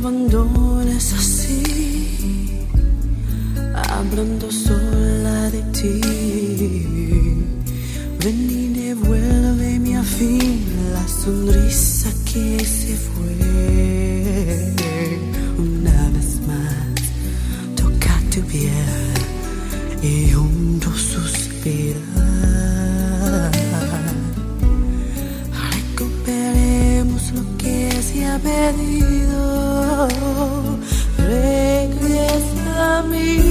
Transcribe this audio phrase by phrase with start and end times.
[0.00, 1.62] abandones así,
[3.74, 6.00] hablando sola de ti.
[8.24, 10.64] Ven y devuélveme mi fin
[10.94, 13.36] la sonrisa que se fue.
[15.58, 17.00] Una vez más,
[17.76, 19.12] toca tu piel
[20.02, 22.00] y hondo suspirar.
[25.74, 29.09] Recuperemos lo que se ha perdido
[31.18, 33.49] regresa a mí.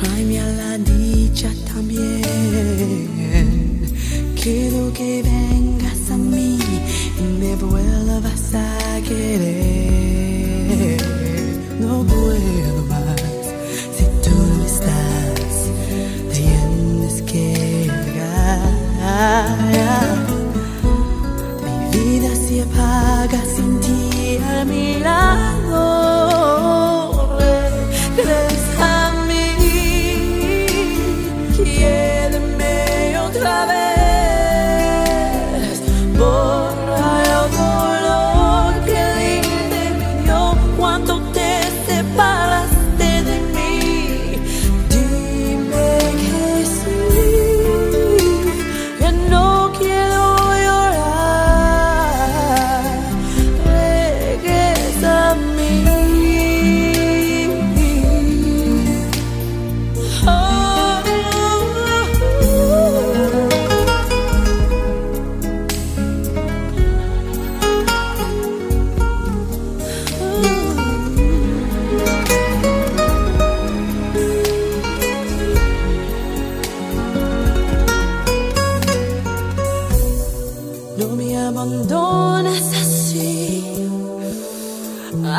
[0.00, 3.17] Tráeme a la dicha también.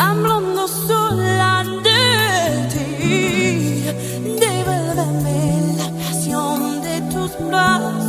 [0.02, 3.84] Hablando sola de ti,
[4.40, 8.09] devuélveme la pasión de tus brazos.